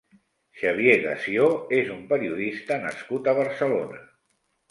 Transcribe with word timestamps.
Xavier 0.61 0.95
Gassió 1.03 1.49
és 1.81 1.91
un 1.97 2.01
periodista 2.15 2.79
nascut 2.87 3.29
a 3.33 3.37
Barcelona. 3.43 4.01